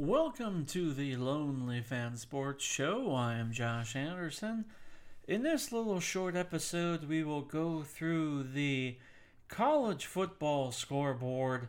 [0.00, 3.12] Welcome to the Lonely Fan Sports Show.
[3.12, 4.66] I am Josh Anderson.
[5.26, 8.96] In this little short episode, we will go through the
[9.48, 11.66] college football scoreboard,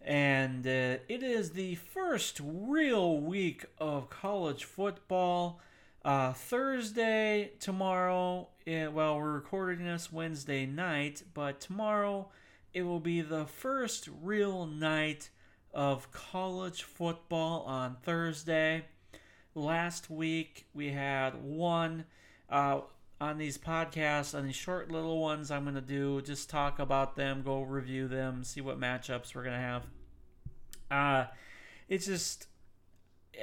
[0.00, 5.60] and uh, it is the first real week of college football.
[6.04, 12.28] Uh, Thursday, tomorrow, eh, well, we're recording this Wednesday night, but tomorrow
[12.72, 15.30] it will be the first real night
[15.72, 18.84] of college football on Thursday.
[19.54, 22.04] Last week we had one
[22.50, 22.80] uh,
[23.20, 25.50] on these podcasts, on these short little ones.
[25.50, 29.44] I'm going to do just talk about them, go review them, see what matchups we're
[29.44, 29.82] going to have.
[30.90, 31.24] Uh,
[31.88, 32.48] it's just.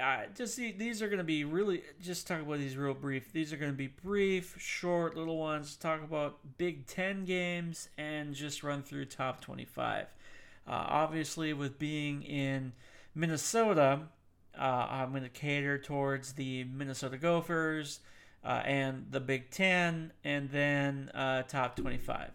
[0.00, 3.32] Uh, just see, these are going to be really just talk about these real brief.
[3.32, 5.74] These are going to be brief, short, little ones.
[5.74, 10.06] Talk about Big Ten games and just run through top twenty-five.
[10.70, 12.72] Uh, obviously, with being in
[13.12, 14.02] Minnesota,
[14.56, 17.98] uh, I'm going to cater towards the Minnesota Gophers
[18.44, 22.30] uh, and the Big Ten, and then uh, top 25.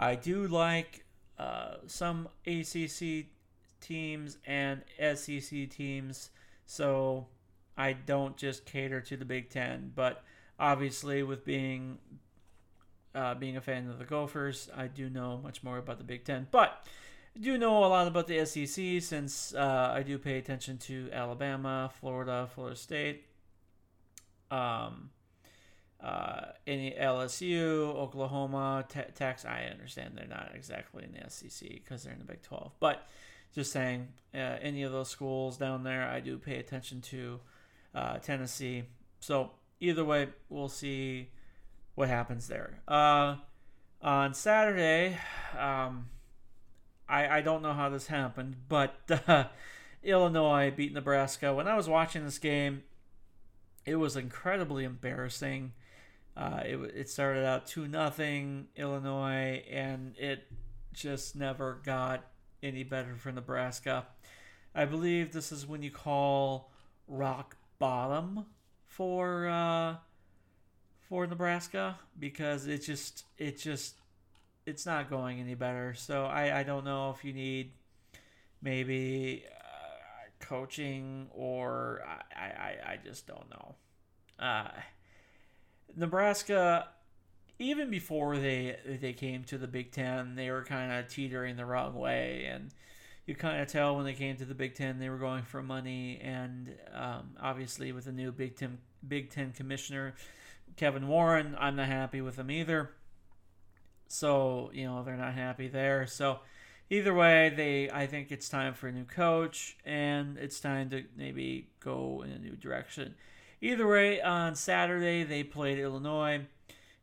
[0.00, 1.04] I do like
[1.38, 3.26] uh, some ACC
[3.82, 6.30] teams and SEC teams,
[6.64, 7.26] so
[7.76, 9.92] I don't just cater to the Big Ten.
[9.94, 10.24] But
[10.58, 11.98] obviously, with being
[13.14, 16.24] uh, being a fan of the Gophers, I do know much more about the Big
[16.24, 16.48] Ten.
[16.50, 16.82] But
[17.40, 21.90] Do know a lot about the SEC since uh, I do pay attention to Alabama,
[21.98, 23.24] Florida, Florida State,
[24.52, 25.10] um,
[26.00, 29.50] uh, any LSU, Oklahoma, te- Texas.
[29.50, 33.08] I understand they're not exactly in the SEC because they're in the Big 12, but
[33.52, 37.40] just saying, uh, any of those schools down there, I do pay attention to
[37.96, 38.84] uh, Tennessee.
[39.18, 41.30] So either way, we'll see
[41.96, 42.80] what happens there.
[42.86, 43.36] Uh,
[44.02, 45.18] on Saturday,
[45.58, 46.06] um,
[47.08, 48.94] I, I don't know how this happened, but
[49.26, 49.44] uh,
[50.02, 51.52] Illinois beat Nebraska.
[51.52, 52.82] When I was watching this game,
[53.84, 55.72] it was incredibly embarrassing.
[56.36, 60.44] Uh, it, it started out 2 nothing Illinois, and it
[60.92, 62.24] just never got
[62.62, 64.06] any better for Nebraska.
[64.74, 66.72] I believe this is when you call
[67.06, 68.46] rock bottom
[68.86, 69.96] for uh,
[71.08, 73.96] for Nebraska because it just it just
[74.66, 75.94] it's not going any better.
[75.94, 77.72] So I, I don't know if you need
[78.62, 82.02] maybe uh, coaching or
[82.34, 83.74] I, I, I just don't know.
[84.38, 84.68] Uh,
[85.96, 86.88] Nebraska,
[87.58, 91.64] even before they they came to the Big Ten, they were kind of teetering the
[91.64, 92.70] wrong way, and
[93.26, 95.62] you kind of tell when they came to the Big Ten they were going for
[95.62, 100.14] money, and um, obviously with the new Big Ten Big Ten commissioner
[100.76, 102.90] Kevin Warren, I'm not happy with him either.
[104.14, 106.06] So, you know, they're not happy there.
[106.06, 106.38] So,
[106.88, 111.02] either way, they I think it's time for a new coach and it's time to
[111.16, 113.16] maybe go in a new direction.
[113.60, 116.46] Either way, on Saturday they played Illinois.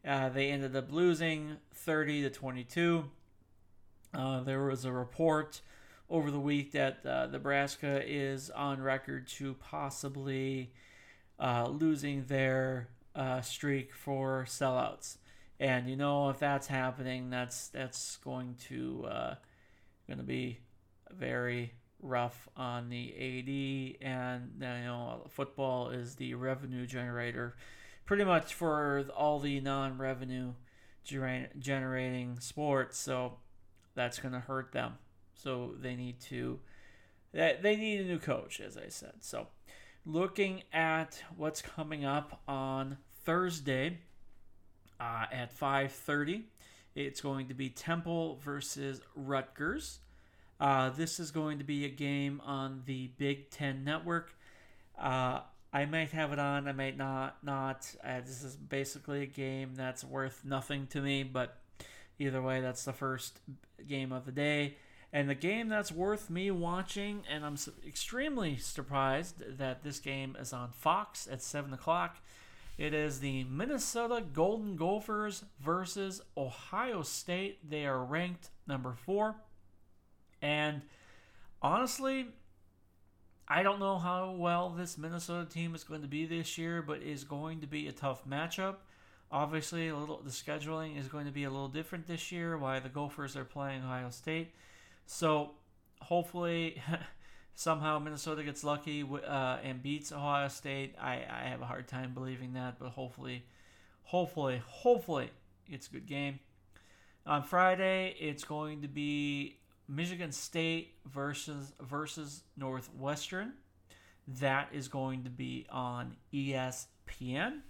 [0.07, 3.09] Uh, they ended up losing 30 to 22.
[4.13, 5.59] Uh, there was a report
[6.09, 10.72] over the week that uh, Nebraska is on record to possibly
[11.38, 15.17] uh, losing their uh, streak for sellouts.
[15.61, 19.35] And you know if that's happening, that's that's going to uh,
[20.07, 20.57] going to be
[21.11, 24.07] very rough on the AD.
[24.07, 27.55] And you know football is the revenue generator,
[28.07, 30.53] pretty much for all the non-revenue
[31.03, 32.97] generating sports.
[32.97, 33.38] So
[33.93, 34.93] that's going to hurt them.
[35.35, 36.59] So they need to
[37.33, 39.17] they need a new coach, as I said.
[39.19, 39.45] So
[40.07, 43.99] looking at what's coming up on Thursday
[45.01, 46.44] uh, at 5:30.
[46.94, 50.00] It's going to be Temple versus Rutgers.
[50.59, 54.35] Uh, this is going to be a game on the Big Ten Network.
[55.00, 55.40] Uh,
[55.73, 56.67] I might have it on.
[56.67, 57.44] I might not.
[57.44, 57.90] Not.
[58.03, 61.23] Uh, this is basically a game that's worth nothing to me.
[61.23, 61.57] But
[62.19, 63.40] either way, that's the first
[63.88, 64.75] game of the day.
[65.13, 70.53] And the game that's worth me watching, and I'm extremely surprised that this game is
[70.53, 72.17] on Fox at 7 o'clock,
[72.81, 77.69] it is the Minnesota Golden Gophers versus Ohio State.
[77.69, 79.35] They are ranked number four.
[80.41, 80.81] And
[81.61, 82.29] honestly,
[83.47, 87.03] I don't know how well this Minnesota team is going to be this year, but
[87.03, 88.78] is going to be a tough matchup.
[89.31, 92.57] Obviously, a little the scheduling is going to be a little different this year.
[92.57, 94.55] Why the Gophers are playing Ohio State,
[95.05, 95.51] so
[96.01, 96.81] hopefully
[97.56, 100.96] somehow Minnesota gets lucky uh, and beats Ohio State.
[101.00, 103.44] I, I have a hard time believing that, but hopefully,
[104.03, 105.30] hopefully, hopefully
[105.68, 106.40] it's a good game.
[107.26, 109.58] On Friday, it's going to be
[109.88, 113.53] Michigan State versus versus Northwestern.
[114.28, 117.62] That is going to be on ESPN.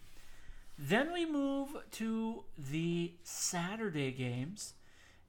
[0.77, 4.73] Then we move to the Saturday games,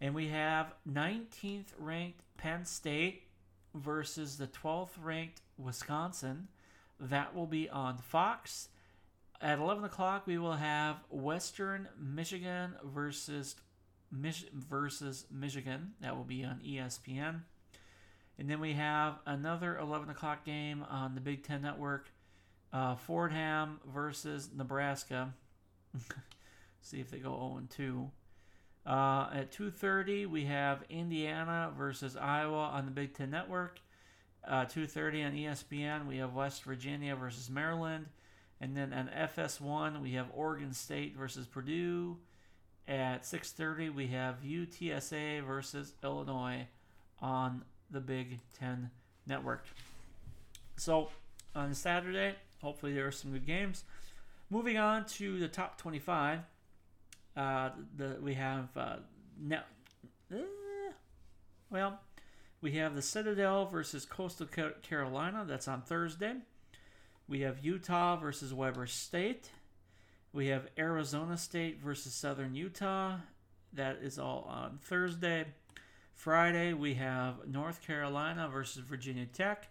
[0.01, 3.25] and we have 19th ranked Penn State
[3.75, 6.49] versus the 12th ranked Wisconsin.
[7.01, 8.69] That will be on Fox.
[9.41, 13.57] At 11 o'clock, we will have Western Michigan versus
[14.11, 15.95] Mich- versus Michigan.
[16.01, 17.41] That will be on ESPN.
[18.39, 22.11] And then we have another 11 o'clock game on the Big Ten Network.
[22.73, 25.35] Uh, Fordham versus Nebraska.
[26.81, 28.11] See if they go 0 2.
[28.85, 33.81] Uh, at 2:30, we have Indiana versus Iowa on the Big Ten Network.
[34.45, 38.07] Uh, 2:30 on ESPN, we have West Virginia versus Maryland,
[38.61, 42.19] and then on FS1, we have Oregon State versus Purdue.
[42.89, 46.67] At 6:30, we have UTSA versus Illinois
[47.21, 48.91] on the Big Ten
[49.27, 49.65] Network.
[50.77, 51.11] So
[51.55, 53.85] on Saturday, hopefully there are some good games.
[54.51, 56.41] Moving on to the top 25,
[57.37, 58.97] uh, the we have uh,
[59.41, 59.63] now,
[60.33, 60.39] uh,
[61.71, 62.01] well,
[62.61, 64.47] we have the Citadel versus Coastal
[64.83, 65.45] Carolina.
[65.47, 66.35] That's on Thursday.
[67.29, 69.51] We have Utah versus Weber State.
[70.33, 73.17] We have Arizona State versus Southern Utah.
[73.73, 75.47] That is all on Thursday.
[76.15, 79.69] Friday, we have North Carolina versus Virginia Tech.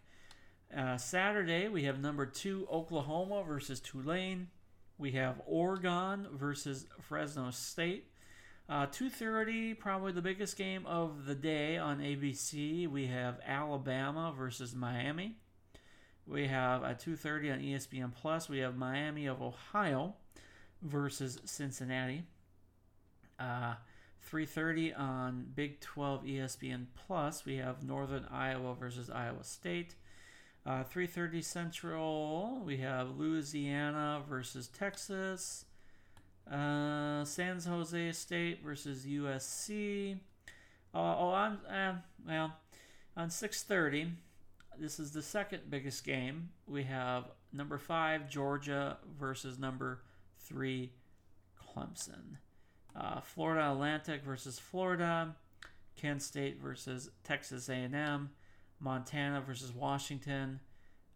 [0.76, 4.48] Uh, Saturday, we have number two Oklahoma versus Tulane.
[5.02, 8.06] We have Oregon versus Fresno State.
[8.70, 12.88] Uh, 2.30, probably the biggest game of the day on ABC.
[12.88, 15.38] We have Alabama versus Miami.
[16.28, 20.14] We have at 2.30 on ESPN Plus, we have Miami of Ohio
[20.84, 22.22] versus Cincinnati.
[23.40, 23.74] Uh,
[24.32, 29.96] 3:30 on Big 12 ESPN Plus, we have Northern Iowa versus Iowa State.
[30.66, 35.66] Uh, 3:30 Central, we have Louisiana versus Texas.
[36.50, 40.20] Uh, San Jose State versus USC.
[40.94, 41.96] Uh, oh, on uh,
[42.28, 42.54] well,
[43.18, 44.12] on 6:30,
[44.78, 46.50] this is the second biggest game.
[46.68, 50.02] We have number five Georgia versus number
[50.40, 50.92] three
[51.60, 52.38] Clemson.
[52.96, 55.36] Uh, Florida Atlantic versus Florida,
[55.96, 58.32] Kent State versus Texas A&M,
[58.82, 60.60] Montana versus Washington,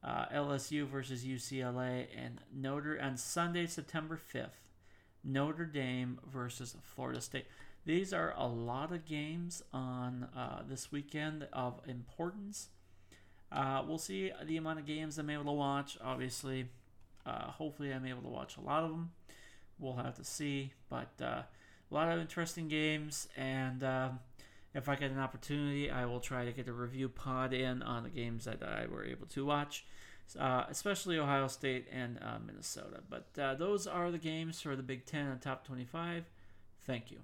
[0.03, 4.61] uh, LSU versus UCLA, and Notre on Sunday, September 5th,
[5.23, 7.45] Notre Dame versus Florida State.
[7.85, 12.69] These are a lot of games on uh, this weekend of importance.
[13.51, 15.97] Uh, we'll see the amount of games I'm able to watch.
[16.03, 16.67] Obviously,
[17.25, 19.11] uh, hopefully, I'm able to watch a lot of them.
[19.79, 21.43] We'll have to see, but uh,
[21.91, 24.19] a lot of interesting games, and um,
[24.75, 28.03] if I get an opportunity, I will try to get a review pod in on
[28.03, 29.85] the games that I were able to watch,
[30.37, 33.01] uh, especially Ohio State and uh, Minnesota.
[33.09, 36.25] But uh, those are the games for the Big Ten and top 25.
[36.85, 37.19] Thank you.